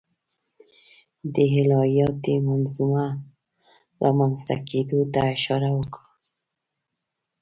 د 1.33 1.35
الهیاتي 1.61 2.35
منظومو 2.47 3.07
رامنځته 4.03 4.55
کېدو 4.69 4.99
ته 5.13 5.21
اشاره 5.35 5.69
وکړو. 5.77 6.05